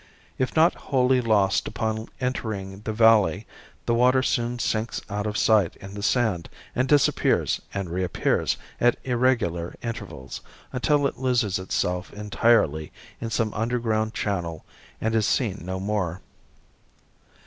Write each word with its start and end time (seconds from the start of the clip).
If 0.39 0.55
not 0.55 0.73
wholly 0.73 1.21
lost 1.21 1.67
upon 1.67 2.09
entering 2.19 2.79
the 2.85 2.91
valley 2.91 3.45
the 3.85 3.93
water 3.93 4.23
soon 4.23 4.57
sinks 4.57 4.99
out 5.11 5.27
of 5.27 5.37
sight 5.37 5.75
in 5.75 5.93
the 5.93 6.01
sand 6.01 6.49
and 6.75 6.87
disappears 6.87 7.61
and 7.71 7.87
reappears 7.87 8.57
at 8.79 8.97
irregular 9.03 9.75
intervals, 9.83 10.41
until 10.73 11.05
it 11.05 11.19
loses 11.19 11.59
itself 11.59 12.11
entirely 12.13 12.91
in 13.19 13.29
some 13.29 13.53
underground 13.53 14.15
channel 14.15 14.65
and 14.99 15.13
is 15.13 15.27
seen 15.27 15.61
no 15.63 15.79
more. 15.79 16.19